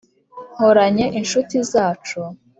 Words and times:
nkoranye 0.53 1.05
incuti 1.17 1.57
zacu. 1.71 2.19